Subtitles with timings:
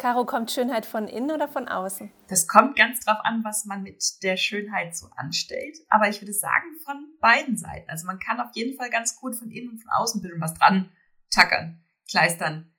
[0.00, 2.10] Caro, kommt Schönheit von innen oder von außen?
[2.26, 5.76] Das kommt ganz drauf an, was man mit der Schönheit so anstellt.
[5.90, 7.90] Aber ich würde sagen, von beiden Seiten.
[7.90, 10.54] Also man kann auf jeden Fall ganz gut von innen und von außen bisschen was
[10.54, 10.90] dran
[11.28, 12.72] tackern, kleistern,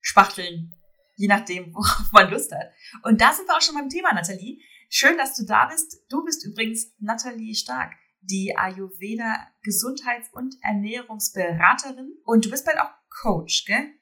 [0.00, 0.72] spachteln,
[1.16, 2.70] je nachdem, worauf man Lust hat.
[3.02, 4.60] Und da sind wir auch schon beim Thema, Nathalie.
[4.88, 5.96] Schön, dass du da bist.
[6.08, 12.18] Du bist übrigens Nathalie Stark, die Ayurveda Gesundheits- und Ernährungsberaterin.
[12.24, 13.97] Und du bist bald auch Coach, gell?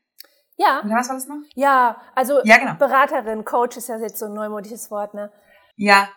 [0.57, 0.83] Ja.
[0.85, 1.37] Oder was war das noch?
[1.55, 2.75] Ja, also Ja, genau.
[2.75, 5.31] Beraterin, Coach ist ja jetzt so ein neumodisches Wort, ne?
[5.77, 6.09] Ja,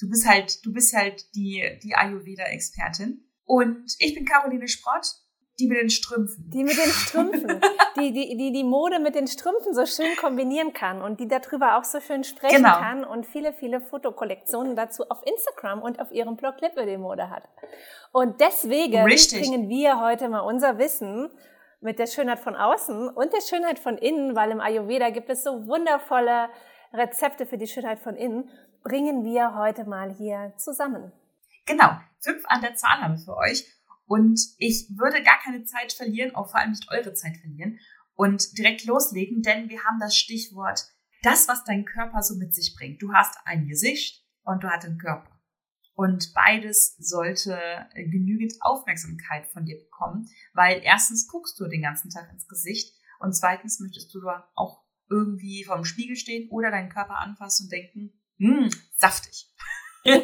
[0.00, 3.26] du bist halt, du bist halt die, die Ayurveda-Expertin.
[3.44, 5.06] Und ich bin Caroline Sprott,
[5.58, 6.50] die mit den Strümpfen.
[6.50, 7.60] Die mit den Strümpfen,
[7.98, 11.76] die, die, die die Mode mit den Strümpfen so schön kombinieren kann und die darüber
[11.76, 12.78] auch so schön sprechen Genau.
[12.78, 17.28] kann und viele, viele Fotokollektionen dazu auf Instagram und auf ihrem Blog Lippe die Mode
[17.28, 17.42] hat.
[18.12, 19.40] Und deswegen Richtig.
[19.40, 21.30] bringen wir heute mal unser Wissen
[21.80, 25.42] mit der Schönheit von außen und der Schönheit von innen, weil im Ayurveda gibt es
[25.42, 26.50] so wundervolle
[26.92, 28.48] Rezepte für die Schönheit von innen,
[28.82, 31.12] bringen wir heute mal hier zusammen.
[31.66, 31.90] Genau,
[32.20, 33.64] fünf an der Zahl haben wir für euch.
[34.06, 37.78] Und ich würde gar keine Zeit verlieren, auch vor allem nicht eure Zeit verlieren
[38.14, 40.80] und direkt loslegen, denn wir haben das Stichwort,
[41.22, 43.00] das, was dein Körper so mit sich bringt.
[43.00, 45.39] Du hast ein Gesicht und du hast einen Körper.
[45.94, 47.58] Und beides sollte
[47.94, 53.34] genügend Aufmerksamkeit von dir bekommen, weil erstens guckst du den ganzen Tag ins Gesicht und
[53.34, 58.12] zweitens möchtest du da auch irgendwie vorm Spiegel stehen oder deinen Körper anfassen und denken,
[58.38, 59.52] hm, saftig.
[60.04, 60.16] das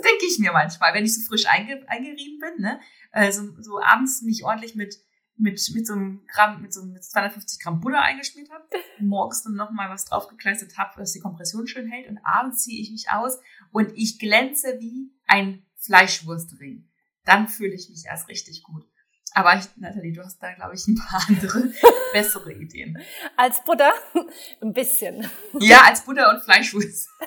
[0.00, 2.80] denke ich mir manchmal, wenn ich so frisch einge eingerieben bin, ne?
[3.10, 4.94] Also so abends mich ordentlich mit
[5.36, 8.64] mit mit so einem Gramm, mit so einem mit 250 Gramm Butter eingeschmiert habe,
[9.00, 12.80] morgens dann noch mal was draufgekleistert habe, dass die Kompression schön hält und abends ziehe
[12.80, 13.38] ich mich aus
[13.70, 16.88] und ich glänze wie ein Fleischwurstring.
[17.24, 18.84] Dann fühle ich mich erst richtig gut.
[19.32, 21.72] Aber ich, Nathalie, du hast da, glaube ich, ein paar andere
[22.12, 22.98] bessere Ideen.
[23.36, 23.92] Als Butter
[24.62, 25.28] ein bisschen.
[25.58, 27.08] Ja, als Butter und Fleischwurst.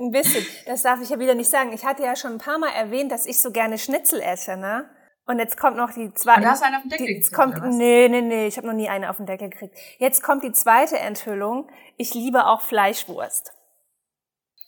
[0.00, 0.44] Ein bisschen.
[0.66, 1.72] Das darf ich ja wieder nicht sagen.
[1.72, 4.90] Ich hatte ja schon ein paar Mal erwähnt, dass ich so gerne Schnitzel esse, ne?
[5.28, 6.40] Und jetzt kommt noch die zweite.
[6.40, 7.62] Da hast du einen auf den Deckel die, gekriegt, kommt?
[7.76, 9.76] Nee, nee, nee, ich habe noch nie eine auf den Deckel gekriegt.
[9.98, 11.70] Jetzt kommt die zweite Enthüllung.
[11.98, 13.52] Ich liebe auch Fleischwurst.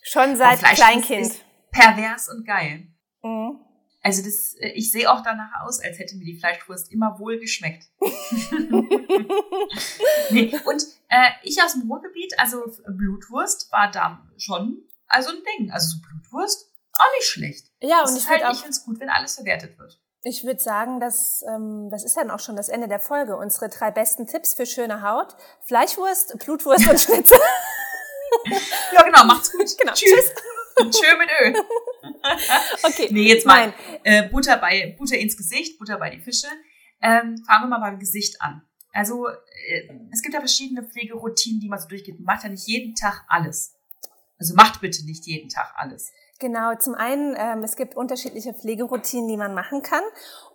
[0.03, 1.27] Schon seit Oh, Kleinkind.
[1.29, 2.89] ist Pervers und geil.
[3.23, 3.59] Mhm.
[4.03, 7.39] Also das, äh, ich sehe auch danach aus, als hätte mir die Fleischwurst immer wohl
[7.39, 7.85] geschmeckt.
[10.31, 10.53] nee.
[10.65, 15.71] Und äh, ich aus dem Ruhrgebiet, also Blutwurst war da schon also ein Ding.
[15.71, 17.67] Also so Blutwurst auch nicht schlecht.
[17.81, 20.01] Ja, Das und ist ich halt, ich auch, finde es gut, wenn alles verwertet wird.
[20.23, 23.37] Ich würde sagen, dass, ähm, das ist dann auch schon das Ende der Folge.
[23.37, 25.35] Unsere drei besten Tipps für schöne Haut.
[25.63, 27.39] Fleischwurst, Blutwurst und Schnitzel.
[28.93, 29.67] Ja, genau, macht's gut.
[29.81, 29.93] Genau.
[29.93, 30.33] Tschüss.
[30.77, 31.55] Tschö mit Öl.
[32.85, 33.09] Okay.
[33.11, 36.47] Nee, jetzt mal äh, Butter bei Butter ins Gesicht, Butter bei die Fische.
[37.03, 38.63] Ähm, fangen wir mal beim Gesicht an.
[38.93, 42.21] Also äh, es gibt ja verschiedene Pflegeroutinen, die man so durchgeht.
[42.21, 43.75] Man macht ja nicht jeden Tag alles.
[44.39, 46.13] Also macht bitte nicht jeden Tag alles.
[46.41, 50.03] Genau, zum einen, ähm, es gibt unterschiedliche Pflegeroutinen, die man machen kann.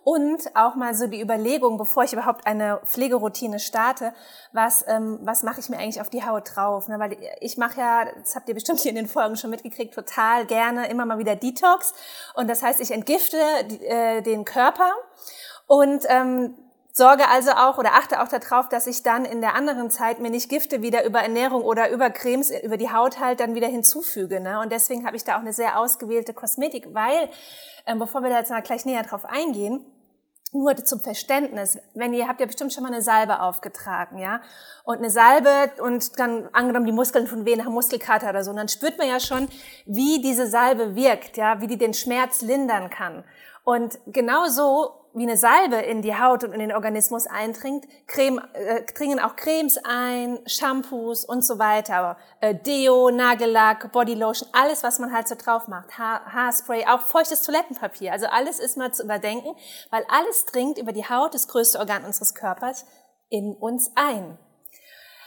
[0.02, 4.12] Und auch mal so die Überlegung, bevor ich überhaupt eine Pflegeroutine starte,
[4.52, 6.88] was, ähm, was mache ich mir eigentlich auf die Haut drauf?
[6.88, 6.98] Ne?
[6.98, 10.44] Weil ich mache ja, das habt ihr bestimmt hier in den Folgen schon mitgekriegt, total
[10.46, 11.94] gerne immer mal wieder Detox.
[12.34, 13.38] Und das heißt, ich entgifte
[13.82, 14.90] äh, den Körper
[15.68, 16.56] und ähm,
[16.96, 20.30] sorge also auch oder achte auch darauf, dass ich dann in der anderen Zeit mir
[20.30, 24.40] nicht Gifte wieder über Ernährung oder über Cremes über die Haut halt dann wieder hinzufüge.
[24.40, 24.60] Ne?
[24.60, 27.28] Und deswegen habe ich da auch eine sehr ausgewählte Kosmetik, weil,
[27.84, 29.84] ähm, bevor wir da jetzt mal gleich näher drauf eingehen,
[30.52, 34.40] nur zum Verständnis, wenn ihr habt ja bestimmt schon mal eine Salbe aufgetragen, ja,
[34.84, 38.56] und eine Salbe und dann angenommen die Muskeln von weh nach Muskelkater oder so, und
[38.56, 39.48] dann spürt man ja schon,
[39.84, 43.22] wie diese Salbe wirkt, ja, wie die den Schmerz lindern kann.
[43.66, 48.84] Und genauso wie eine Salbe in die Haut und in den Organismus eindringt, Creme, äh,
[48.84, 52.16] dringen auch Cremes ein, Shampoos und so weiter.
[52.40, 55.98] Äh, Deo, Nagellack, Bodylotion, alles, was man halt so drauf macht.
[55.98, 58.12] Ha Haarspray, auch feuchtes Toilettenpapier.
[58.12, 59.56] Also alles ist mal zu überdenken,
[59.90, 62.86] weil alles dringt über die Haut, das größte Organ unseres Körpers,
[63.30, 64.38] in uns ein.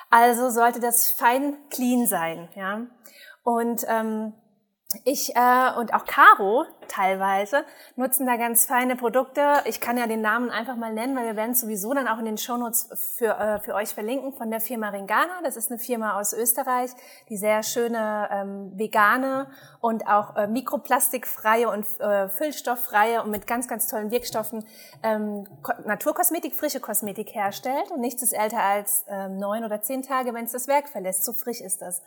[0.09, 2.87] Also sollte das fein clean sein, ja.
[3.43, 4.33] Und ähm,
[5.03, 7.63] ich äh, und auch Caro teilweise
[7.95, 9.61] nutzen da ganz feine Produkte.
[9.65, 12.17] Ich kann ja den Namen einfach mal nennen, weil wir werden es sowieso dann auch
[12.17, 15.41] in den Shownotes für, äh, für euch verlinken von der Firma Ringana.
[15.43, 16.89] Das ist eine Firma aus Österreich,
[17.29, 23.67] die sehr schöne ähm, vegane und auch äh, mikroplastikfreie und äh, füllstofffreie und mit ganz,
[23.67, 24.65] ganz tollen Wirkstoffen
[25.03, 27.91] ähm, Ko Naturkosmetik, frische Kosmetik herstellt.
[27.91, 31.25] Und nichts ist älter als ähm, neun oder zehn Tage, wenn es das Werk verlässt.
[31.25, 32.01] So frisch ist das.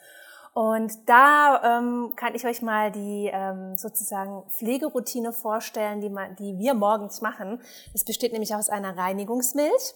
[0.54, 6.58] Und da ähm, kann ich euch mal die ähm, sozusagen Pflegeroutine vorstellen, die, man, die
[6.58, 7.62] wir morgens machen.
[7.94, 9.94] Das besteht nämlich aus einer Reinigungsmilch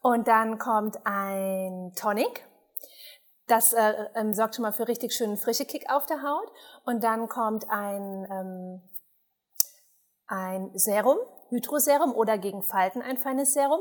[0.00, 2.46] Und dann kommt ein Tonic.
[3.48, 6.52] Das äh, ähm, sorgt schon mal für richtig schönen frische Kick auf der Haut.
[6.84, 8.82] Und dann kommt ein, ähm,
[10.28, 11.18] ein Serum,
[11.48, 13.80] Hydroserum oder gegen Falten ein feines Serum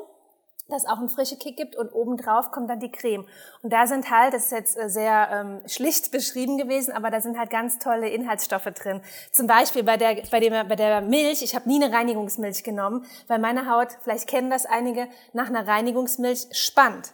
[0.68, 3.26] das auch einen frischen Kick gibt und obendrauf kommt dann die Creme.
[3.62, 7.22] Und da sind halt, das ist jetzt äh, sehr ähm, schlicht beschrieben gewesen, aber da
[7.22, 9.02] sind halt ganz tolle Inhaltsstoffe drin.
[9.32, 13.06] Zum Beispiel bei der, bei, dem, bei der Milch, ich habe nie eine Reinigungsmilch genommen,
[13.28, 17.12] weil meine Haut, vielleicht kennen das einige, nach einer Reinigungsmilch spannt.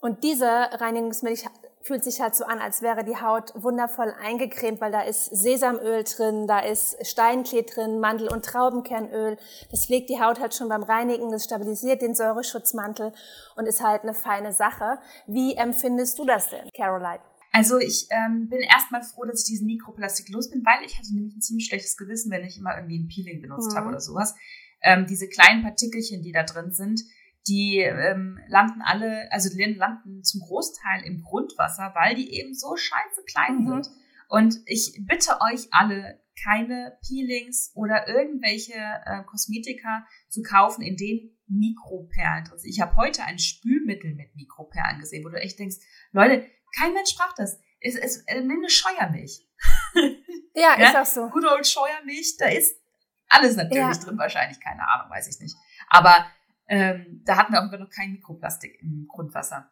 [0.00, 1.46] Und diese Reinigungsmilch
[1.82, 6.04] fühlt sich halt so an, als wäre die Haut wundervoll eingecremt, weil da ist Sesamöl
[6.04, 9.38] drin, da ist Steinklee drin, Mandel- und Traubenkernöl.
[9.70, 13.12] Das pflegt die Haut halt schon beim Reinigen, das stabilisiert den Säureschutzmantel
[13.56, 14.98] und ist halt eine feine Sache.
[15.26, 17.20] Wie empfindest du das denn, Caroline?
[17.52, 21.12] Also ich ähm, bin erstmal froh, dass ich diesen Mikroplastik los bin, weil ich hatte
[21.14, 23.76] nämlich ein ziemlich schlechtes Gewissen, wenn ich immer irgendwie ein Peeling benutzt mhm.
[23.76, 24.34] habe oder sowas.
[24.82, 27.02] Ähm, diese kleinen Partikelchen, die da drin sind,
[27.50, 32.76] die ähm, landen alle, also die landen zum Großteil im Grundwasser, weil die eben so
[32.76, 33.68] scheiße klein mhm.
[33.68, 33.88] sind.
[34.28, 38.74] Und ich bitte euch alle, keine Peelings oder irgendwelche
[39.04, 42.70] äh, Kosmetika zu kaufen, in denen Mikroperlen drin sind.
[42.70, 45.76] Ich habe heute ein Spülmittel mit Mikroperlen gesehen, wo du echt denkst,
[46.12, 46.46] Leute,
[46.78, 47.58] kein Mensch braucht das.
[47.80, 49.44] Es ist äh, eine Scheuermilch.
[50.54, 51.28] Ja, ja, ist auch so.
[51.30, 52.80] Gute old Scheuermilch, da ist
[53.28, 54.04] alles natürlich ja.
[54.04, 55.56] drin, wahrscheinlich, keine Ahnung, weiß ich nicht.
[55.88, 56.26] Aber
[56.70, 59.68] ähm, da hatten wir auch noch kein Mikroplastik im Grundwasser.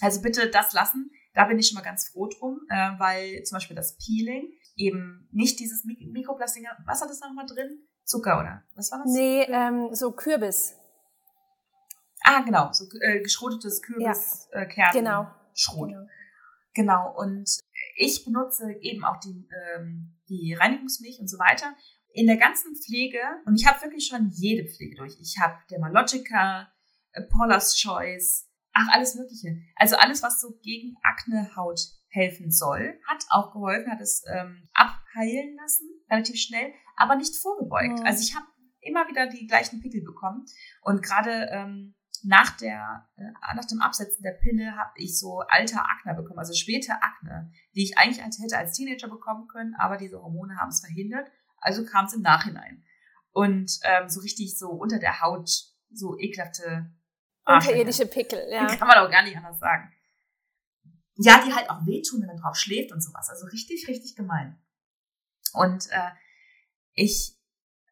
[0.00, 1.12] Also bitte das lassen.
[1.32, 5.28] Da bin ich schon mal ganz froh drum, äh, weil zum Beispiel das Peeling eben
[5.30, 7.86] nicht dieses Mik Mikroplastik, was hat das nochmal drin?
[8.02, 9.12] Zucker oder was war das?
[9.12, 10.74] Nee, ähm, so Kürbis.
[12.24, 14.50] Ah, genau, so äh, geschrotetes Kürbiskern.
[14.52, 15.28] Ja, äh, genau.
[15.54, 15.90] Schrot.
[15.90, 16.06] Genau.
[16.74, 17.14] genau.
[17.16, 17.48] Und
[17.96, 21.76] ich benutze eben auch die, ähm, die Reinigungsmilch und so weiter
[22.14, 25.18] in der ganzen Pflege, und ich habe wirklich schon jede Pflege durch.
[25.20, 26.72] Ich habe Dermalogica,
[27.12, 29.56] äh, Paula's Choice, ach, alles Mögliche.
[29.74, 35.56] Also alles, was so gegen Aknehaut helfen soll, hat auch geholfen, hat es ähm, abheilen
[35.60, 37.98] lassen, relativ schnell, aber nicht vorgebeugt.
[37.98, 38.06] Mhm.
[38.06, 38.46] Also ich habe
[38.80, 40.44] immer wieder die gleichen Pickel bekommen.
[40.82, 45.84] Und gerade ähm, nach, der, äh, nach dem Absetzen der Pille habe ich so alter
[45.84, 49.96] Akne bekommen, also späte Akne, die ich eigentlich als, hätte als Teenager bekommen können, aber
[49.96, 51.28] diese Hormone haben es verhindert.
[51.64, 52.84] Also kam es im Nachhinein.
[53.32, 55.50] Und ähm, so richtig so unter der Haut
[55.90, 56.92] so ekelhafte
[57.46, 58.66] Unterirdische Pickel, ja.
[58.76, 59.92] Kann man auch gar nicht anders sagen.
[61.16, 63.28] Ja, die halt auch wehtun, wenn man drauf schläft und sowas.
[63.28, 64.58] Also richtig, richtig gemein.
[65.52, 66.10] Und äh,
[66.94, 67.36] ich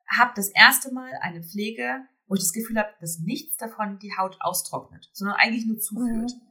[0.08, 4.16] habe das erste Mal eine Pflege, wo ich das Gefühl habe, dass nichts davon die
[4.16, 6.32] Haut austrocknet, sondern eigentlich nur zuführt.
[6.32, 6.42] Mhm.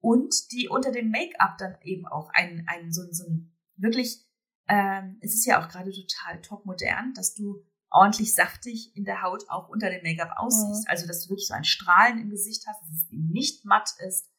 [0.00, 4.26] Und die unter dem Make-up dann eben auch einen, einen so, so ein wirklich
[4.68, 9.22] ähm, es ist ja auch gerade total top modern, dass du ordentlich saftig in der
[9.22, 10.84] Haut auch unter dem Make-up aussiehst.
[10.84, 10.90] Mhm.
[10.90, 13.90] Also, dass du wirklich so ein Strahlen im Gesicht hast, dass es eben nicht matt
[14.06, 14.30] ist,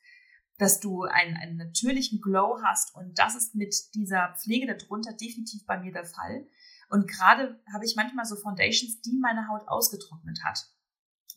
[0.57, 2.95] dass du einen, einen natürlichen Glow hast.
[2.95, 6.47] Und das ist mit dieser Pflege darunter definitiv bei mir der Fall.
[6.89, 10.72] Und gerade habe ich manchmal so Foundations, die meine Haut ausgetrocknet hat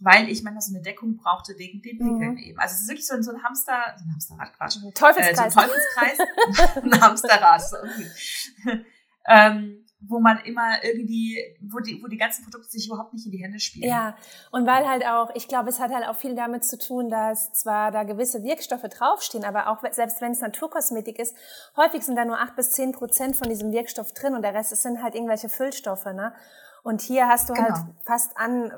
[0.00, 2.38] weil ich manchmal so eine Deckung brauchte wegen den Pickeln mhm.
[2.38, 2.58] eben.
[2.58, 4.78] Also es ist wirklich so ein, so ein Hamster, so ein Hamsterrad, Quatsch.
[4.94, 5.30] Teufelskreis.
[5.30, 6.18] Äh, so ein Teufelskreis.
[6.82, 7.62] ein Hamsterrad.
[7.62, 7.76] So
[9.28, 13.32] ähm, wo man immer irgendwie, wo die, wo die ganzen Produkte sich überhaupt nicht in
[13.32, 13.88] die Hände spielen.
[13.88, 14.14] Ja,
[14.52, 17.52] und weil halt auch, ich glaube, es hat halt auch viel damit zu tun, dass
[17.52, 21.34] zwar da gewisse Wirkstoffe draufstehen, aber auch selbst wenn es Naturkosmetik ist,
[21.76, 24.76] häufig sind da nur acht bis zehn Prozent von diesem Wirkstoff drin und der Rest
[24.76, 26.34] sind halt irgendwelche Füllstoffe, ne?
[26.82, 27.78] Und hier hast du halt genau.
[27.78, 28.72] halt fast an,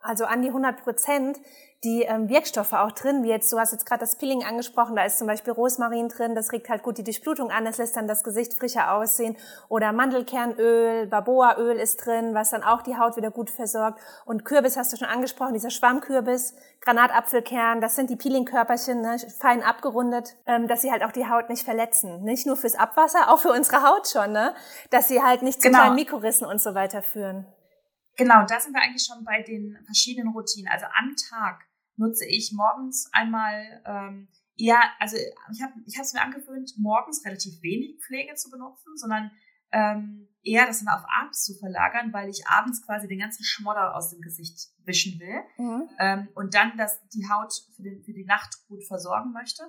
[0.00, 1.38] also an die 100 Prozent,
[1.84, 5.04] die ähm, Wirkstoffe auch drin, wie jetzt, du hast jetzt gerade das Peeling angesprochen, da
[5.04, 8.08] ist zum Beispiel Rosmarin drin, das regt halt gut die Durchblutung an, das lässt dann
[8.08, 9.36] das Gesicht frischer aussehen.
[9.68, 14.00] Oder Mandelkernöl, Baboaöl ist drin, was dann auch die Haut wieder gut versorgt.
[14.24, 19.62] Und Kürbis hast du schon angesprochen, dieser Schwammkürbis, Granatapfelkern, das sind die Peelingkörperchen, ne, fein
[19.62, 22.24] abgerundet, ähm, dass sie halt auch die Haut nicht verletzen.
[22.24, 24.54] Nicht nur fürs Abwasser, auch für unsere Haut schon, ne?
[24.90, 25.80] dass sie halt nicht zu genau.
[25.80, 27.46] kleinen Mikrorissen und so weiter führen.
[28.18, 30.70] Genau, da sind wir eigentlich schon bei den verschiedenen Routinen.
[30.70, 31.64] Also am Tag
[31.96, 37.62] nutze ich morgens einmal ähm, eher, also ich habe ich es mir angewöhnt, morgens relativ
[37.62, 39.30] wenig Pflege zu benutzen, sondern
[39.70, 43.94] ähm, eher das dann auf abends zu verlagern, weil ich abends quasi den ganzen Schmodder
[43.94, 45.88] aus dem Gesicht wischen will mhm.
[46.00, 49.62] ähm, und dann das, die Haut für, den, für die Nacht gut versorgen möchte.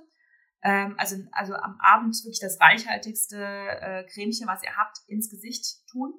[0.63, 5.88] Ähm, also, also am Abend wirklich das reichhaltigste äh, Cremchen, was ihr habt, ins Gesicht
[5.88, 6.13] tun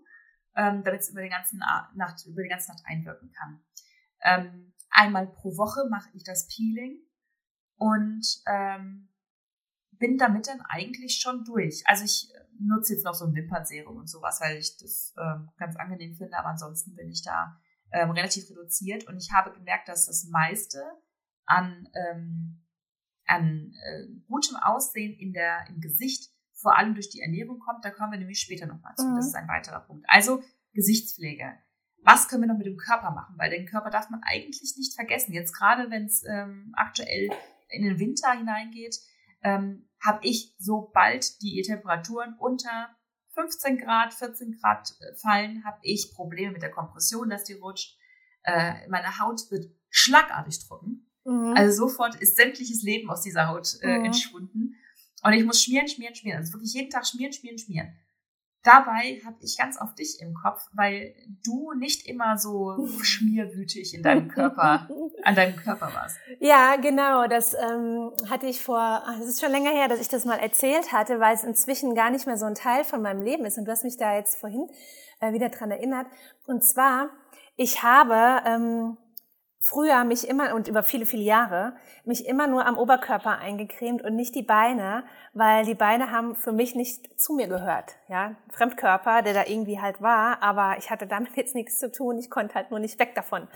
[0.60, 3.64] ähm, damit es über die ganze Nacht, über die ganze Nacht einwirken kann.
[4.22, 6.98] Ähm, einmal pro Woche mache ich das Peeling
[7.76, 9.08] und ähm,
[9.92, 11.82] bin damit dann eigentlich schon durch.
[11.86, 15.76] Also ich nutze jetzt noch so ein Wimpernserum und sowas, weil ich das ähm, ganz
[15.76, 17.58] angenehm finde, aber ansonsten bin ich da
[17.92, 20.82] ähm, relativ reduziert und ich habe gemerkt, dass das meiste
[21.46, 22.66] an, ähm,
[23.24, 27.84] an äh, gutem Aussehen in der, im Gesicht vor allem durch die Ernährung kommt.
[27.84, 29.06] Da kommen wir nämlich später nochmal zu.
[29.06, 29.16] Mhm.
[29.16, 30.04] Das ist ein weiterer Punkt.
[30.08, 30.42] Also
[30.74, 31.54] Gesichtspflege.
[32.02, 33.34] Was können wir noch mit dem Körper machen?
[33.38, 35.32] Weil den Körper darf man eigentlich nicht vergessen.
[35.32, 37.30] Jetzt gerade, wenn es ähm, aktuell
[37.68, 38.96] in den Winter hineingeht,
[39.42, 42.88] ähm, habe ich, sobald die Temperaturen unter
[43.34, 47.98] 15 Grad, 14 Grad äh, fallen, habe ich Probleme mit der Kompression, dass die rutscht.
[48.42, 51.10] Äh, meine Haut wird schlagartig trocken.
[51.24, 51.54] Mhm.
[51.56, 54.06] Also sofort ist sämtliches Leben aus dieser Haut äh, mhm.
[54.06, 54.76] entschwunden.
[55.22, 56.38] Und ich muss schmieren, schmieren, schmieren.
[56.38, 57.92] Also wirklich jeden Tag schmieren, schmieren, schmieren.
[58.62, 64.02] Dabei habe ich ganz auf dich im Kopf, weil du nicht immer so schmierwütig in
[64.02, 64.86] deinem Körper,
[65.22, 66.18] an deinem Körper warst.
[66.40, 67.26] Ja, genau.
[67.26, 70.92] Das ähm, hatte ich vor, es ist schon länger her, dass ich das mal erzählt
[70.92, 73.56] hatte, weil es inzwischen gar nicht mehr so ein Teil von meinem Leben ist.
[73.56, 74.68] Und du hast mich da jetzt vorhin
[75.20, 76.06] äh, wieder dran erinnert.
[76.46, 77.08] Und zwar,
[77.56, 78.98] ich habe ähm,
[79.62, 81.74] früher mich immer und über viele, viele Jahre
[82.04, 86.52] mich immer nur am Oberkörper eingecremt und nicht die Beine, weil die Beine haben für
[86.52, 87.96] mich nicht zu mir gehört.
[88.08, 92.16] Ja, Fremdkörper, der da irgendwie halt war, aber ich hatte damit jetzt nichts zu tun.
[92.16, 93.48] Ich konnte halt nur nicht weg davon.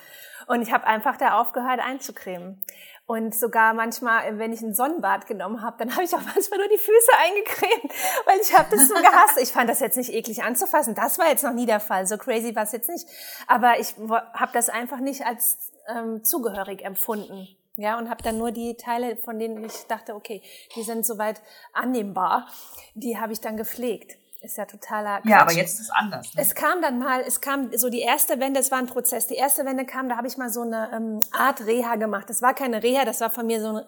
[0.46, 2.62] Und ich habe einfach da aufgehört einzucremen.
[3.06, 6.68] Und sogar manchmal, wenn ich ein Sonnenbad genommen habe, dann habe ich auch manchmal nur
[6.68, 7.92] die Füße eingecremt,
[8.26, 9.38] weil ich habe das so gehasst.
[9.40, 10.94] Ich fand das jetzt nicht eklig anzufassen.
[10.94, 12.06] Das war jetzt noch nie der Fall.
[12.06, 13.06] So crazy war es jetzt nicht.
[13.46, 13.94] Aber ich
[14.34, 17.49] habe das einfach nicht als ähm, zugehörig empfunden.
[17.76, 20.43] Ja, und habe dann nur die Teile, von denen ich dachte, okay,
[20.76, 22.47] die sind soweit annehmbar,
[22.95, 24.17] die habe ich dann gepflegt.
[24.41, 25.31] Ist ja totaler Quatsch.
[25.31, 26.35] Ja, aber jetzt ist es anders.
[26.35, 26.43] Ne?
[26.43, 29.26] Es kam dann mal, es kam so die erste Wende, es war ein Prozess.
[29.26, 32.29] Die erste Wende kam, da habe ich mal so eine ähm, Art Reha gemacht.
[32.29, 33.85] Das war keine Reha, das war von mir so ein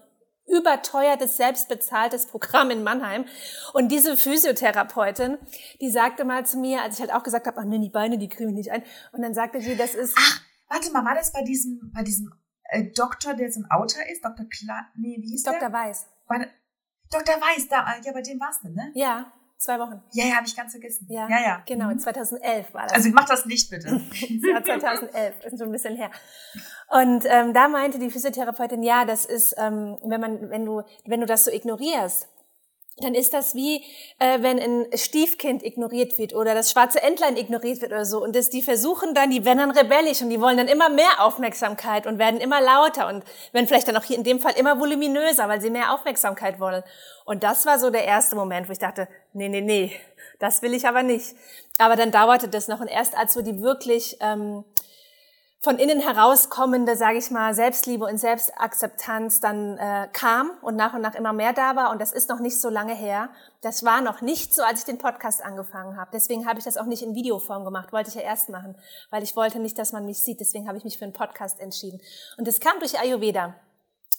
[0.46, 3.26] überteuertes, selbstbezahltes Programm in Mannheim.
[3.74, 5.36] Und diese Physiotherapeutin,
[5.80, 8.16] die sagte mal zu mir, als ich halt auch gesagt habe, ach nee, die Beine,
[8.16, 8.82] die kriege ich nicht ein.
[9.12, 10.14] Und dann sagte sie, das ist...
[10.18, 12.32] Ach, warte mal, war das bei diesem, bei diesem
[12.70, 14.24] äh, Doktor, der so ein Autor ist?
[14.24, 14.46] Dr.
[14.48, 15.60] Kla nee, wie hieß Dr.
[15.60, 15.68] der?
[15.68, 15.80] Dr.
[15.80, 16.06] Weiß.
[16.26, 16.46] War
[17.10, 17.34] Dr.
[17.36, 18.90] Weiß, da, ja, bei dem warst du, ne?
[18.94, 19.32] Ja.
[19.58, 20.02] Zwei Wochen.
[20.12, 21.06] Ja, ja, habe ich ganz vergessen.
[21.08, 21.40] Ja, ja.
[21.40, 21.62] ja.
[21.66, 21.98] Genau, mhm.
[21.98, 22.92] 2011 war das.
[22.92, 23.88] Also mach das nicht bitte.
[24.12, 26.10] ja, 2011, ist schon ein bisschen her.
[26.90, 31.20] Und ähm, da meinte die Physiotherapeutin, ja, das ist, ähm, wenn man, wenn du, wenn
[31.20, 32.28] du das so ignorierst,
[32.98, 33.84] dann ist das wie,
[34.18, 38.22] äh, wenn ein Stiefkind ignoriert wird oder das schwarze Entlein ignoriert wird oder so.
[38.22, 41.20] Und das, die versuchen dann, die werden dann rebellisch und die wollen dann immer mehr
[41.22, 43.22] Aufmerksamkeit und werden immer lauter und
[43.52, 46.82] werden vielleicht dann auch hier in dem Fall immer voluminöser, weil sie mehr Aufmerksamkeit wollen.
[47.26, 49.92] Und das war so der erste Moment, wo ich dachte, nee, nee, nee,
[50.38, 51.34] das will ich aber nicht.
[51.78, 54.64] Aber dann dauerte das noch und erst als so die wirklich ähm,
[55.66, 61.00] von innen herauskommende, sage ich mal, Selbstliebe und Selbstakzeptanz dann äh, kam und nach und
[61.00, 61.90] nach immer mehr da war.
[61.90, 63.30] Und das ist noch nicht so lange her.
[63.62, 66.12] Das war noch nicht so, als ich den Podcast angefangen habe.
[66.12, 67.92] Deswegen habe ich das auch nicht in Videoform gemacht.
[67.92, 68.76] Wollte ich ja erst machen,
[69.10, 70.38] weil ich wollte nicht, dass man mich sieht.
[70.38, 72.00] Deswegen habe ich mich für einen Podcast entschieden.
[72.38, 73.56] Und das kam durch Ayurveda.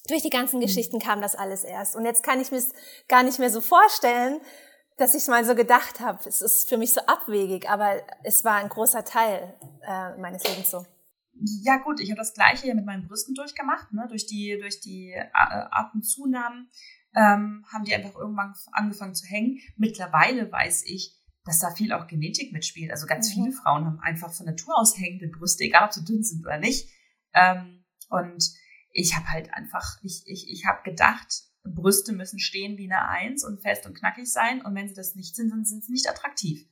[0.09, 0.63] Durch die ganzen mhm.
[0.63, 1.95] Geschichten kam das alles erst.
[1.95, 2.61] Und jetzt kann ich mir
[3.07, 4.41] gar nicht mehr so vorstellen,
[4.97, 6.19] dass ich mal so gedacht habe.
[6.27, 9.53] Es ist für mich so abwegig, aber es war ein großer Teil
[9.87, 10.85] äh, meines Lebens so.
[11.63, 13.91] Ja gut, ich habe das gleiche hier mit meinen Brüsten durchgemacht.
[13.93, 14.05] Ne?
[14.09, 16.69] Durch die, durch die äh, Atemzunahmen
[17.15, 19.59] ähm, haben die einfach irgendwann angefangen zu hängen.
[19.75, 21.15] Mittlerweile weiß ich,
[21.45, 22.91] dass da viel auch Genetik mitspielt.
[22.91, 23.33] Also ganz mhm.
[23.33, 26.57] viele Frauen haben einfach von Natur aus hängende Brüste, egal ob sie dünn sind oder
[26.57, 26.89] nicht.
[27.33, 28.43] Ähm, und
[28.91, 31.27] ich habe halt einfach, ich, ich, ich habe gedacht,
[31.63, 34.61] Brüste müssen stehen wie eine Eins und fest und knackig sein.
[34.61, 36.67] Und wenn sie das nicht sind, dann sind sie nicht attraktiv.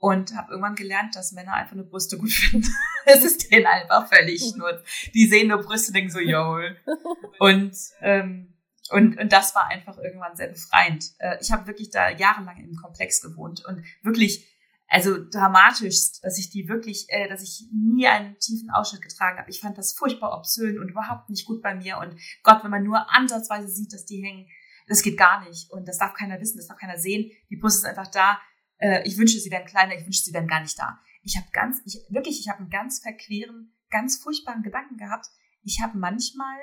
[0.00, 2.68] Und habe irgendwann gelernt, dass Männer einfach nur Brüste gut finden.
[3.04, 6.58] es ist denen einfach völlig nur, die sehen nur Brüste, denken so, yo.
[7.40, 8.54] Und, ähm,
[8.90, 11.04] und, und das war einfach irgendwann sehr befreiend.
[11.18, 14.48] Äh, ich habe wirklich da jahrelang im Komplex gewohnt und wirklich,
[14.88, 19.50] also dramatisch, dass ich die wirklich, äh, dass ich nie einen tiefen Ausschnitt getragen habe.
[19.50, 21.98] Ich fand das furchtbar obszön und überhaupt nicht gut bei mir.
[21.98, 24.48] Und Gott, wenn man nur ansatzweise sieht, dass die hängen,
[24.88, 25.70] das geht gar nicht.
[25.70, 27.30] Und das darf keiner wissen, das darf keiner sehen.
[27.50, 28.40] Die Brust ist einfach da
[28.78, 30.98] äh, ich wünsche, sie wären kleiner, ich wünsche, sie wären gar nicht da.
[31.22, 35.26] Ich habe ganz, ich, wirklich, ich habe einen ganz verqueren, ganz furchtbaren Gedanken gehabt.
[35.62, 36.58] Ich habe manchmal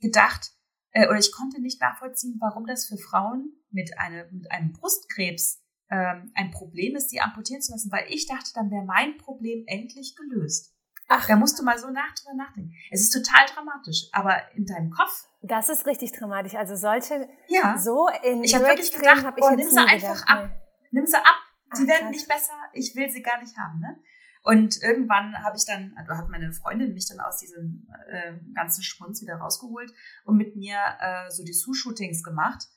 [0.00, 0.52] gedacht,
[0.92, 5.62] äh, oder ich konnte nicht nachvollziehen, warum das für Frauen mit, eine, mit einem Brustkrebs
[5.90, 9.64] ähm, ein Problem ist, sie amputieren zu lassen, weil ich dachte, dann wäre mein Problem
[9.66, 10.74] endlich gelöst.
[11.08, 11.26] Ach.
[11.26, 12.72] Da musst du mal so nach drüber nachdenken.
[12.90, 15.28] Es ist total dramatisch, aber in deinem Kopf.
[15.42, 16.56] Das ist richtig dramatisch.
[16.56, 17.78] Also solche ja.
[17.78, 20.65] so in Ich habe wirklich gedacht, hab ich boah, nimm sie einfach gedacht, ab.
[20.90, 21.36] Nimm sie ab.
[21.72, 22.54] Sie Ach, werden nicht besser.
[22.72, 23.80] Ich will sie gar nicht haben.
[23.80, 23.98] Ne?
[24.46, 28.84] Und irgendwann habe ich dann, also hat meine Freundin mich dann aus diesem äh, ganzen
[28.84, 29.92] Spunz wieder rausgeholt
[30.24, 32.68] und mit mir äh, so die Sue-Shootings gemacht.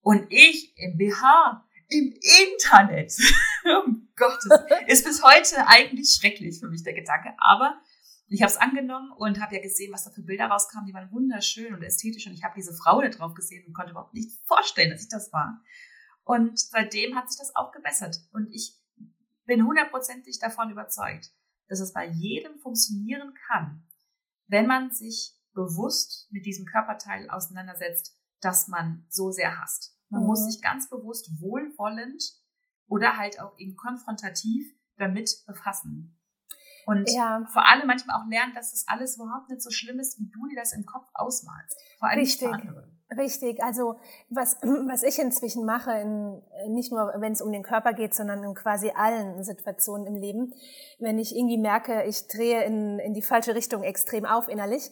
[0.00, 2.14] Und ich im BH, im
[2.48, 3.12] Internet,
[3.84, 7.34] um Gottes, ist bis heute eigentlich schrecklich für mich der Gedanke.
[7.36, 7.78] Aber
[8.28, 10.86] Ich habe es angenommen und habe ja gesehen, was da für Bilder rauskamen.
[10.86, 12.26] Die waren wunderschön und ästhetisch.
[12.26, 15.10] Und ich habe diese Frau da drauf gesehen und konnte überhaupt nicht vorstellen, dass ich
[15.10, 15.60] das war.
[16.24, 18.16] Und seitdem hat sich das auch gebessert.
[18.32, 18.78] Und ich
[19.44, 21.32] bin hundertprozentig davon überzeugt,
[21.68, 23.86] dass es bei jedem funktionieren kann,
[24.46, 29.96] wenn man sich bewusst mit diesem Körperteil auseinandersetzt, das man so sehr hasst.
[30.08, 30.28] Man mhm.
[30.28, 32.22] muss sich ganz bewusst wohlwollend
[32.86, 36.18] oder halt auch eben konfrontativ damit befassen.
[36.84, 37.46] Und ja.
[37.52, 40.46] vor allem manchmal auch lernen, dass das alles überhaupt nicht so schlimm ist, wie du
[40.48, 41.76] dir das im Kopf ausmalst.
[41.98, 42.48] Vor allem Richtig.
[42.48, 42.90] für andere.
[43.16, 43.62] Richtig.
[43.62, 43.96] Also
[44.30, 48.42] was, was ich inzwischen mache, in, nicht nur wenn es um den Körper geht, sondern
[48.44, 50.54] in quasi allen Situationen im Leben,
[50.98, 54.90] wenn ich irgendwie merke, ich drehe in, in die falsche Richtung extrem auf innerlich,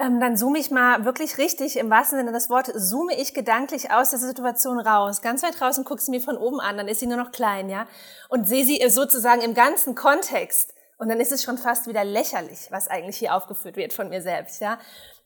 [0.00, 3.92] ähm, dann zoome ich mal wirklich richtig, im wahrsten Sinne des Wortes, zoome ich gedanklich
[3.92, 5.20] aus der Situation raus.
[5.20, 7.68] Ganz weit und gucke sie mir von oben an, dann ist sie nur noch klein,
[7.68, 7.86] ja.
[8.30, 10.72] Und sehe sie sozusagen im ganzen Kontext.
[10.96, 14.22] Und dann ist es schon fast wieder lächerlich, was eigentlich hier aufgeführt wird von mir
[14.22, 14.78] selbst, ja.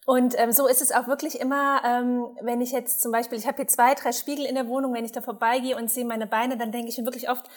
[0.06, 3.46] Und ähm, so ist es auch wirklich immer, ähm, wenn ich jetzt zum Beispiel, ich
[3.46, 6.26] habe hier zwei, drei Spiegel in der Wohnung, wenn ich da vorbeigehe und sehe meine
[6.26, 7.48] Beine, dann denke ich mir wirklich oft,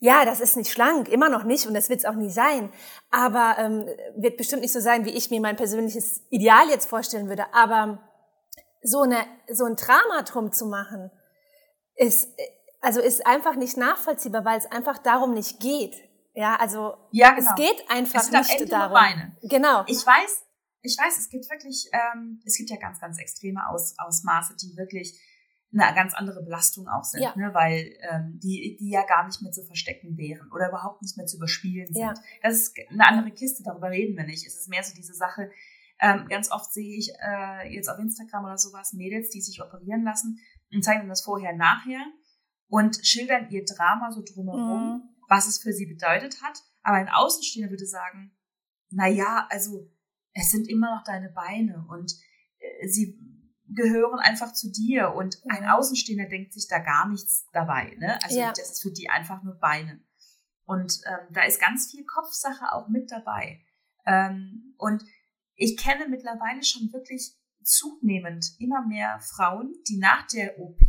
[0.00, 2.72] ja, das ist nicht schlank, immer noch nicht und das wird es auch nie sein.
[3.10, 7.28] Aber ähm, wird bestimmt nicht so sein, wie ich mir mein persönliches Ideal jetzt vorstellen
[7.28, 7.44] würde.
[7.54, 7.98] Aber
[8.82, 11.10] so, eine, so ein Drama drum zu machen,
[11.94, 12.28] ist,
[12.80, 15.94] also ist einfach nicht nachvollziehbar, weil es einfach darum nicht geht.
[16.34, 17.48] Ja, also ja, genau.
[17.48, 18.92] es geht einfach es nicht darum.
[18.92, 19.36] Beine.
[19.42, 19.84] Genau.
[19.86, 20.45] Ich weiß,
[20.86, 24.76] ich weiß, es gibt wirklich, ähm, es gibt ja ganz, ganz extreme Aus, Ausmaße, die
[24.76, 25.20] wirklich
[25.72, 27.34] eine ganz andere Belastung auch sind, ja.
[27.36, 27.52] ne?
[27.52, 31.26] weil ähm, die, die ja gar nicht mehr zu verstecken wären oder überhaupt nicht mehr
[31.26, 32.02] zu überspielen sind.
[32.02, 32.14] Ja.
[32.42, 34.46] Das ist eine andere Kiste, darüber reden wir nicht.
[34.46, 35.50] Es ist mehr so diese Sache,
[36.00, 40.04] ähm, ganz oft sehe ich äh, jetzt auf Instagram oder sowas Mädels, die sich operieren
[40.04, 40.38] lassen
[40.72, 42.04] und zeigen das vorher, nachher
[42.68, 45.02] und schildern ihr Drama so drumherum, mhm.
[45.28, 46.62] was es für sie bedeutet hat.
[46.82, 48.36] Aber ein Außenstehender würde sagen,
[48.90, 49.90] na ja, also
[50.36, 52.12] es sind immer noch deine Beine und
[52.58, 53.18] äh, sie
[53.68, 55.64] gehören einfach zu dir und ein.
[55.64, 57.96] Außenstehender denkt sich da gar nichts dabei.
[57.98, 58.22] Ne?
[58.22, 58.50] Also ja.
[58.50, 60.00] das ist für die einfach nur Beine.
[60.64, 63.60] Und ähm, da ist ganz viel Kopfsache auch mit dabei.
[64.04, 65.02] Ähm, und
[65.54, 70.86] ich kenne mittlerweile schon wirklich zunehmend immer mehr Frauen, die nach der OP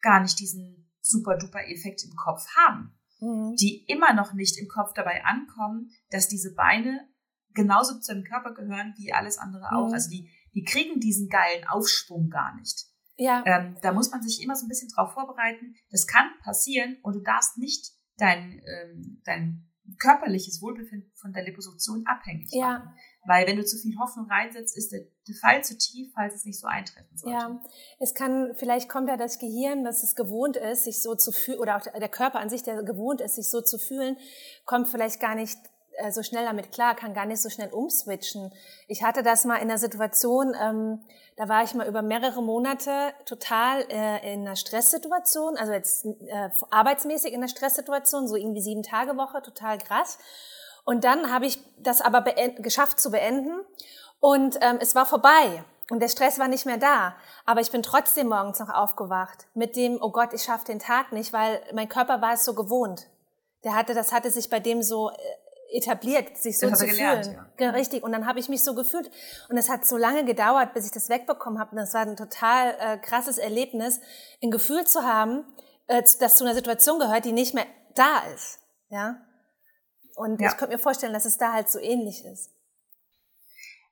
[0.00, 2.98] gar nicht diesen super duper Effekt im Kopf haben.
[3.20, 3.54] Mhm.
[3.56, 7.08] Die immer noch nicht im Kopf dabei ankommen, dass diese Beine
[7.56, 9.88] genauso zu dem Körper gehören wie alles andere auch.
[9.88, 9.94] Mhm.
[9.94, 12.86] Also die die kriegen diesen geilen Aufschwung gar nicht.
[13.18, 13.44] Ja.
[13.46, 15.76] Ähm, da muss man sich immer so ein bisschen drauf vorbereiten.
[15.90, 22.06] Das kann passieren und du darfst nicht dein, ähm, dein körperliches Wohlbefinden von der Liposuktion
[22.06, 22.78] abhängig ja.
[22.78, 22.94] machen.
[23.26, 25.02] Weil wenn du zu viel Hoffnung reinsetzt, ist der,
[25.40, 27.36] Fall zu tief, falls es nicht so eintreffen sollte.
[27.36, 27.60] Ja,
[27.98, 31.58] es kann, vielleicht kommt ja das Gehirn, das es gewohnt ist, sich so zu fühlen,
[31.58, 34.16] oder auch der Körper an sich, der gewohnt ist, sich so zu fühlen,
[34.64, 35.58] kommt vielleicht gar nicht
[35.98, 38.52] äh, so schnell damit klar, kann gar nicht so schnell umswitchen.
[38.88, 41.04] Ich hatte das mal in der Situation, ähm,
[41.36, 46.50] da war ich mal über mehrere Monate total äh, in einer Stresssituation, also jetzt äh,
[46.70, 50.18] arbeitsmäßig in einer Stresssituation, so irgendwie sieben Tage Woche, total krass.
[50.84, 53.60] Und dann habe ich das aber geschafft zu beenden
[54.20, 55.64] und ähm, es war vorbei.
[55.90, 57.14] Und der Stress war nicht mehr da.
[57.44, 61.12] Aber ich bin trotzdem morgens noch aufgewacht mit dem, oh Gott, ich schaffe den Tag
[61.12, 63.06] nicht, weil mein Körper war es so gewohnt.
[63.64, 65.14] Der hatte, das hatte sich bei dem so äh,
[65.72, 67.46] etabliert, sich so zu gelernt, fühlen.
[67.58, 67.70] Ja.
[67.70, 68.02] Richtig.
[68.02, 69.10] Und dann habe ich mich so gefühlt.
[69.48, 71.72] Und es hat so lange gedauert, bis ich das wegbekommen habe.
[71.72, 74.00] Und das war ein total äh, krasses Erlebnis,
[74.42, 75.44] ein Gefühl zu haben,
[75.86, 78.58] äh, das zu einer Situation gehört, die nicht mehr da ist.
[78.88, 79.20] Ja.
[80.14, 80.48] Und ja.
[80.48, 82.50] ich könnte mir vorstellen, dass es da halt so ähnlich ist.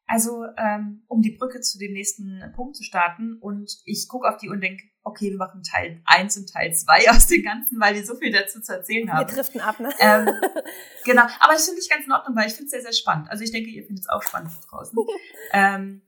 [0.07, 4.37] Also, ähm, um die Brücke zu dem nächsten Punkt zu starten und ich gucke auf
[4.37, 7.95] die und denke, okay, wir machen Teil 1 und Teil 2 aus dem Ganzen, weil
[7.95, 9.27] wir so viel dazu zu erzählen haben.
[9.27, 9.91] Wir driften ab, ne?
[10.01, 10.29] Ähm,
[11.05, 13.31] genau, aber das finde ich ganz in Ordnung, weil ich finde es sehr, sehr spannend.
[13.31, 14.99] Also ich denke, ihr findet es auch spannend draußen.
[15.53, 16.03] ähm,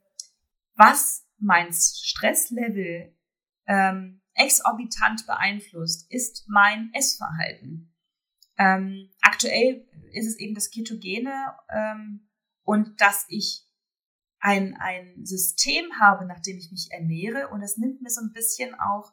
[0.75, 3.15] was mein Stresslevel
[3.67, 7.95] ähm, exorbitant beeinflusst, ist mein Essverhalten.
[8.59, 12.29] Ähm, aktuell ist es eben das Ketogene ähm,
[12.63, 13.66] und dass ich
[14.47, 18.33] ein, ein System habe, nach dem ich mich ernähre und es nimmt mir so ein
[18.33, 19.13] bisschen auch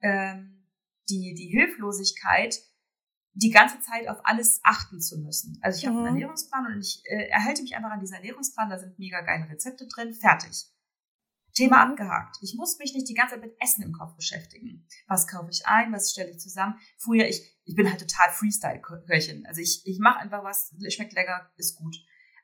[0.00, 0.66] ähm,
[1.08, 2.58] die, die Hilflosigkeit,
[3.34, 5.56] die ganze Zeit auf alles achten zu müssen.
[5.62, 6.14] Also ich habe einen mhm.
[6.14, 9.86] Ernährungsplan und ich äh, erhalte mich einfach an diesen Ernährungsplan, da sind mega geile Rezepte
[9.86, 10.66] drin, fertig.
[11.54, 11.92] Thema mhm.
[11.92, 12.38] abgehakt.
[12.40, 14.88] Ich muss mich nicht die ganze Zeit mit Essen im Kopf beschäftigen.
[15.06, 16.74] Was kaufe ich ein, was stelle ich zusammen?
[16.98, 19.46] Früher, ich, ich bin halt total Freestyle-Köchin.
[19.46, 21.94] Also ich, ich mache einfach was, schmeckt lecker, ist gut.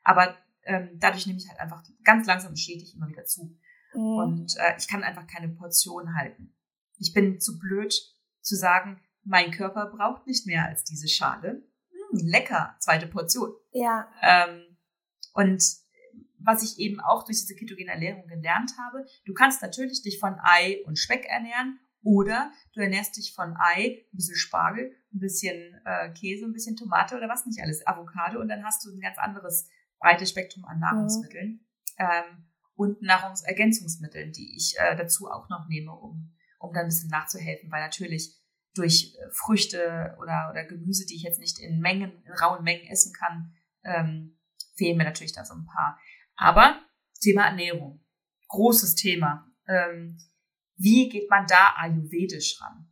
[0.05, 3.59] Aber ähm, dadurch nehme ich halt einfach ganz langsam stetig immer wieder zu.
[3.94, 4.00] Mhm.
[4.00, 6.54] Und äh, ich kann einfach keine Portion halten.
[6.98, 7.94] Ich bin zu blöd
[8.40, 11.66] zu sagen, mein Körper braucht nicht mehr als diese Schale.
[11.90, 13.52] Hm, lecker, zweite Portion.
[13.72, 14.09] Ja.
[14.22, 14.76] Ähm,
[15.35, 15.62] Und
[16.40, 20.37] was ich eben auch durch diese ketogene Ernährung gelernt habe, du kannst natürlich dich von
[20.40, 25.81] Ei und Speck ernähren oder du ernährst dich von Ei, ein bisschen Spargel, ein bisschen
[25.85, 29.00] äh, Käse, ein bisschen Tomate oder was nicht alles, Avocado und dann hast du ein
[29.00, 29.68] ganz anderes
[29.99, 31.61] breites Spektrum an Nahrungsmitteln mhm.
[31.99, 37.11] ähm, und Nahrungsergänzungsmitteln, die ich äh, dazu auch noch nehme, um, um dann ein bisschen
[37.11, 38.39] nachzuhelfen, weil natürlich
[38.75, 42.87] durch äh, Früchte oder, oder Gemüse, die ich jetzt nicht in Mengen, in rauen Mengen
[42.87, 43.53] essen kann,
[43.85, 44.39] ähm,
[44.77, 45.99] fehlen mir natürlich da so ein paar.
[46.37, 46.81] Aber
[47.21, 48.05] Thema Ernährung,
[48.49, 49.51] großes Thema.
[49.67, 50.19] Ähm,
[50.77, 52.88] wie geht man da ayurvedisch ran?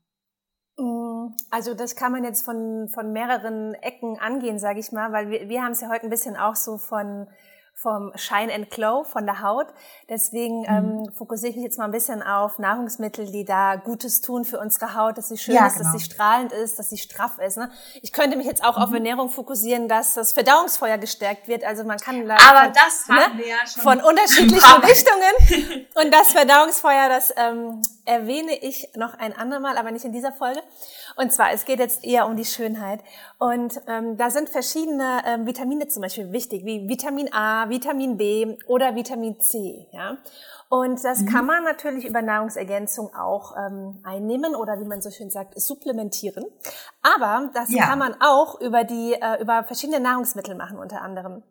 [1.50, 5.48] Also das kann man jetzt von, von mehreren Ecken angehen, sage ich mal, weil wir,
[5.48, 7.26] wir haben es ja heute ein bisschen auch so von
[7.76, 9.66] vom Shine and Glow von der Haut.
[10.08, 10.66] Deswegen mhm.
[11.06, 14.58] ähm, fokussiere ich mich jetzt mal ein bisschen auf Nahrungsmittel, die da Gutes tun für
[14.58, 15.92] unsere Haut, dass sie schön ja, ist, genau.
[15.92, 17.58] dass sie strahlend ist, dass sie straff ist.
[17.58, 17.70] Ne?
[18.00, 18.82] Ich könnte mich jetzt auch mhm.
[18.82, 21.64] auf Ernährung fokussieren, dass das Verdauungsfeuer gestärkt wird.
[21.64, 25.86] Also man kann da Aber von, das ne, wir ja schon von unterschiedlichen Richtungen.
[26.02, 30.60] Und das Verdauungsfeuer, das ähm, erwähne ich noch ein andermal, aber nicht in dieser Folge.
[31.16, 33.00] Und zwar, es geht jetzt eher um die Schönheit.
[33.38, 38.56] Und ähm, da sind verschiedene ähm, Vitamine zum Beispiel wichtig, wie Vitamin A, Vitamin B
[38.66, 39.88] oder Vitamin C.
[39.92, 40.18] Ja?
[40.68, 41.26] Und das mhm.
[41.26, 46.44] kann man natürlich über Nahrungsergänzung auch ähm, einnehmen oder wie man so schön sagt, supplementieren.
[47.02, 47.84] Aber das ja.
[47.84, 51.42] kann man auch über die äh, über verschiedene Nahrungsmittel machen unter anderem.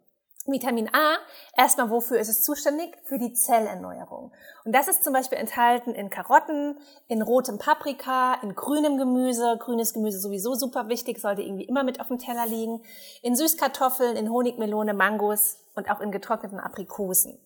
[0.48, 1.18] Vitamin A,
[1.58, 2.96] erstmal wofür ist es zuständig?
[3.04, 4.32] Für die Zellerneuerung.
[4.64, 6.78] Und das ist zum Beispiel enthalten in Karotten,
[7.08, 9.58] in rotem Paprika, in grünem Gemüse.
[9.60, 12.84] Grünes Gemüse sowieso super wichtig, sollte irgendwie immer mit auf dem Teller liegen.
[13.24, 17.40] In Süßkartoffeln, in Honigmelone, Mangos und auch in getrockneten Aprikosen.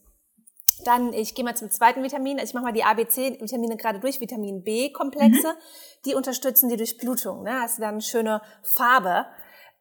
[0.84, 2.38] Dann, ich gehe mal zum zweiten Vitamin.
[2.38, 4.20] Also ich mache mal die ABC-Vitamine gerade durch.
[4.20, 6.04] Vitamin B-Komplexe, mhm.
[6.06, 7.44] die unterstützen die Durchblutung.
[7.44, 7.62] Ne?
[7.62, 9.26] Hast du dann eine schöne Farbe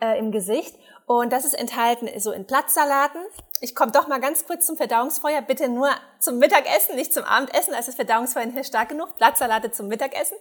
[0.00, 0.74] äh, im Gesicht.
[1.06, 3.20] Und das ist enthalten so in Platzsalaten.
[3.60, 5.40] Ich komme doch mal ganz kurz zum Verdauungsfeuer.
[5.40, 5.88] Bitte nur
[6.20, 7.72] zum Mittagessen, nicht zum Abendessen.
[7.72, 9.16] Ist das Verdauungsfeuer nicht stark genug.
[9.16, 10.36] Platzsalate zum Mittagessen.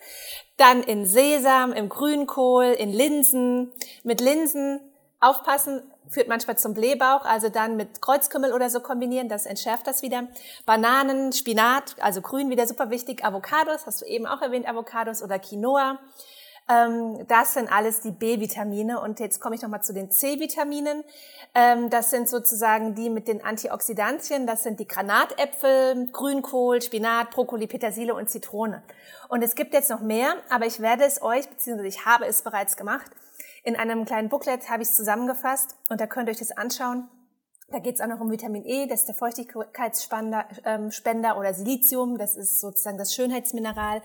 [0.57, 3.71] Dann in Sesam, im Grünkohl, in Linsen.
[4.03, 4.81] Mit Linsen
[5.21, 7.23] aufpassen, führt manchmal zum Blähbauch.
[7.23, 9.29] Also dann mit Kreuzkümmel oder so kombinieren.
[9.29, 10.27] Das entschärft das wieder.
[10.65, 13.23] Bananen, Spinat, also grün wieder super wichtig.
[13.23, 15.97] Avocados, hast du eben auch erwähnt, Avocados oder Quinoa.
[16.69, 18.99] Ähm, das sind alles die B-Vitamine.
[18.99, 21.03] Und jetzt komme ich nochmal zu den C-Vitaminen.
[21.55, 24.47] Ähm, das sind sozusagen die mit den Antioxidantien.
[24.47, 28.83] Das sind die Granatäpfel, Grünkohl, Spinat, Brokkoli, Petersilie und Zitrone.
[29.29, 32.41] Und es gibt jetzt noch mehr, aber ich werde es euch, beziehungsweise ich habe es
[32.41, 33.09] bereits gemacht,
[33.63, 37.09] in einem kleinen Booklet habe ich es zusammengefasst und da könnt ihr euch das anschauen.
[37.69, 42.17] Da geht es auch noch um Vitamin E, das ist der Feuchtigkeitsspender ähm, oder Silizium,
[42.17, 44.01] das ist sozusagen das Schönheitsmineral.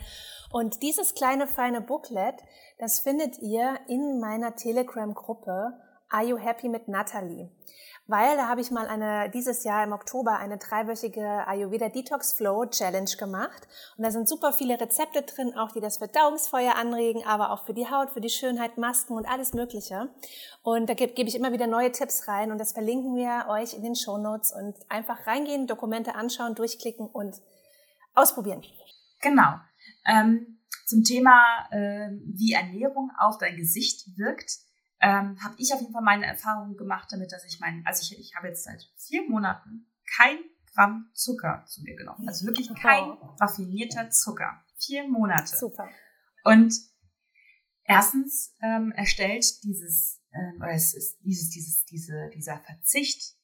[0.51, 2.35] Und dieses kleine feine Booklet,
[2.79, 5.75] das findet ihr in meiner Telegram-Gruppe
[6.09, 7.51] Are You Happy mit Natalie?
[8.09, 12.67] Weil da habe ich mal eine, dieses Jahr im Oktober eine dreiwöchige Ayurveda Detox Flow
[12.67, 13.69] Challenge gemacht.
[13.97, 17.75] Und da sind super viele Rezepte drin, auch die das Verdauungsfeuer anregen, aber auch für
[17.75, 20.11] die Haut, für die Schönheit, Masken und alles Mögliche.
[20.63, 23.75] Und da gebe, gebe ich immer wieder neue Tipps rein und das verlinken wir euch
[23.75, 27.41] in den Show Notes und einfach reingehen, Dokumente anschauen, durchklicken und
[28.15, 28.63] ausprobieren.
[29.21, 29.55] Genau.
[30.07, 34.59] Ähm, zum Thema, äh, wie Ernährung auf dein Gesicht wirkt,
[35.03, 38.19] ähm, habe ich auf jeden Fall meine Erfahrungen gemacht damit, dass ich mein, also ich,
[38.19, 40.39] ich habe jetzt seit vier Monaten kein
[40.73, 42.27] Gramm Zucker zu mir genommen.
[42.29, 43.11] Also wirklich kein
[43.41, 44.65] raffinierter Zucker.
[44.79, 45.57] Vier Monate.
[45.57, 45.89] Super.
[46.45, 46.75] Und
[47.85, 53.37] erstens ähm, erstellt dieses, äh, oder es ist dieses, dieses, diese, dieser Verzicht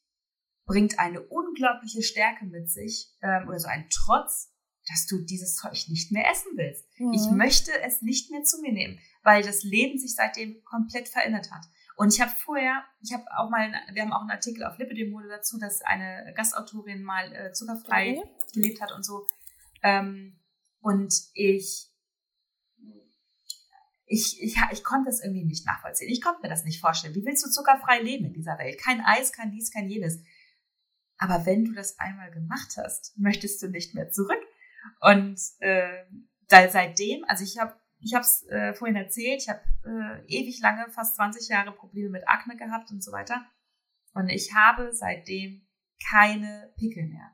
[0.64, 4.54] bringt eine unglaubliche Stärke mit sich ähm, oder so ein Trotz,
[4.88, 6.86] dass du dieses Zeug nicht mehr essen willst.
[6.98, 7.12] Mhm.
[7.12, 11.50] Ich möchte es nicht mehr zu mir nehmen, weil das Leben sich seitdem komplett verändert
[11.50, 11.66] hat.
[11.96, 15.28] Und ich habe vorher, ich habe auch mal, wir haben auch einen Artikel auf Lipidemode
[15.28, 18.52] dazu, dass eine Gastautorin mal äh, zuckerfrei mhm.
[18.54, 19.26] gelebt hat und so.
[19.82, 20.38] Ähm,
[20.80, 21.90] und ich,
[24.06, 26.08] ich, ich, ich konnte das irgendwie nicht nachvollziehen.
[26.08, 27.14] Ich konnte mir das nicht vorstellen.
[27.14, 28.80] Wie willst du zuckerfrei leben in dieser Welt?
[28.80, 30.22] Kein Eis, kein dies, kein jenes.
[31.18, 34.40] Aber wenn du das einmal gemacht hast, möchtest du nicht mehr zurück.
[35.00, 36.04] Und äh,
[36.48, 40.60] da, seitdem, also ich habe ich habe es äh, vorhin erzählt, ich habe äh, ewig
[40.60, 43.44] lange, fast 20 Jahre Probleme mit Akne gehabt und so weiter.
[44.14, 45.66] Und ich habe seitdem
[46.10, 47.30] keine Pickel mehr.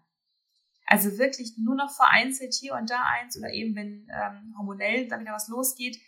[0.86, 5.18] Also wirklich nur noch vereinzelt hier und da eins oder eben wenn ähm, hormonell da
[5.18, 5.98] wieder was losgeht,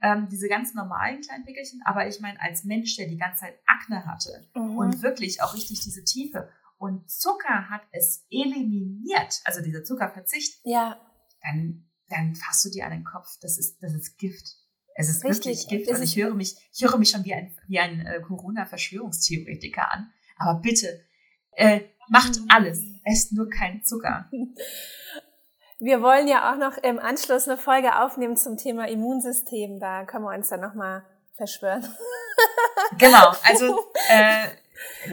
[0.00, 1.80] ähm, diese ganz normalen kleinen Pickelchen.
[1.84, 4.76] Aber ich meine, als Mensch, der die ganze Zeit Akne hatte mhm.
[4.76, 6.50] und wirklich auch richtig diese Tiefe
[6.82, 11.00] und Zucker hat es eliminiert, also dieser Zuckerverzicht, ja.
[11.40, 13.38] dann, dann fasst du dir an den Kopf.
[13.40, 14.56] Das ist, das ist Gift.
[14.96, 15.46] Es ist Richtig.
[15.46, 15.90] wirklich Gift.
[15.92, 20.12] Und ich höre mich, ich höre mich schon wie ein, wie ein äh, Corona-Verschwörungstheoretiker an.
[20.36, 21.06] Aber bitte,
[21.52, 24.28] Äh, macht alles, esst nur keinen Zucker.
[25.78, 29.78] Wir wollen ja auch noch im Anschluss eine Folge aufnehmen zum Thema Immunsystem.
[29.78, 31.86] Da können wir uns dann nochmal verschwören.
[32.98, 34.48] Genau, also äh,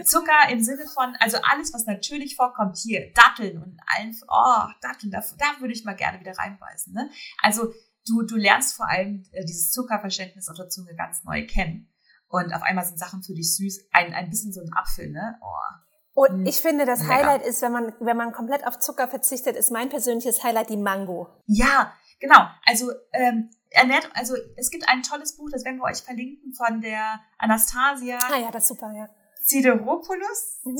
[0.04, 5.10] Zucker im Sinne von, also alles, was natürlich vorkommt, hier, Datteln und allen, oh, Datteln,
[5.10, 6.92] da, da würde ich mal gerne wieder reinbeißen.
[6.92, 7.10] Ne?
[7.42, 7.72] Also
[8.06, 11.92] du, du lernst vor allem äh, dieses Zuckerverständnis auf der Zunge ganz neu kennen.
[12.28, 15.36] Und auf einmal sind Sachen für dich süß, ein, ein bisschen so ein Apfel, ne?
[15.42, 16.22] Oh.
[16.22, 17.14] Und ich finde, das Lecker.
[17.14, 20.76] Highlight ist, wenn man, wenn man komplett auf Zucker verzichtet, ist mein persönliches Highlight die
[20.76, 21.28] Mango.
[21.46, 22.46] Ja, genau.
[22.66, 26.80] Also ähm, ernährt, also es gibt ein tolles Buch, das werden wir euch verlinken von
[26.80, 28.18] der Anastasia.
[28.30, 29.08] Ah ja, das ist super, ja.
[29.50, 30.76] Sideropoulos, mhm.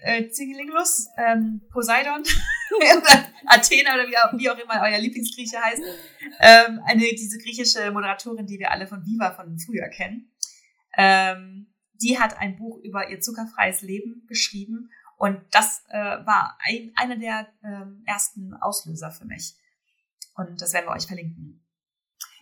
[0.00, 0.30] Äh,
[1.16, 2.22] ähm, Poseidon,
[3.46, 5.82] Athena oder wie, wie, auch immer euer Lieblingsgrieche heißt.
[6.38, 10.30] Ähm, eine, diese griechische Moderatorin, die wir alle von Viva von früher kennen.
[10.96, 16.92] Ähm, die hat ein Buch über ihr zuckerfreies Leben geschrieben und das äh, war ein,
[16.94, 19.56] einer der ähm, ersten Auslöser für mich.
[20.36, 21.66] Und das werden wir euch verlinken.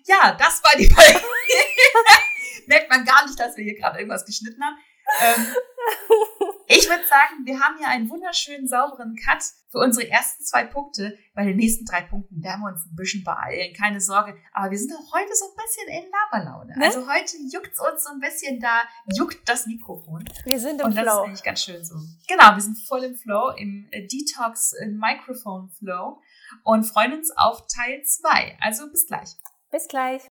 [0.04, 1.20] Ja, das war die Folge.
[2.66, 4.76] Merkt man gar nicht, dass wir hier gerade irgendwas geschnitten haben.
[5.22, 5.46] Ähm,
[6.66, 11.16] ich würde sagen, wir haben hier einen wunderschönen, sauberen Cut für unsere ersten zwei Punkte.
[11.34, 14.36] Bei den nächsten drei Punkten werden wir uns ein bisschen beeilen, keine Sorge.
[14.52, 16.76] Aber wir sind auch heute so ein bisschen in Laberlaune.
[16.76, 16.84] Ne?
[16.84, 18.82] Also heute juckt uns so ein bisschen da,
[19.14, 20.24] juckt das Mikrofon.
[20.44, 21.04] Wir sind im Und Flow.
[21.04, 21.94] das ist eigentlich ganz schön so.
[22.26, 26.20] Genau, wir sind voll im Flow, im äh, Detox äh, Microphone Flow
[26.64, 28.58] und freuen uns auf Teil 2.
[28.60, 29.30] Also bis gleich.
[29.70, 30.22] Bis gleich.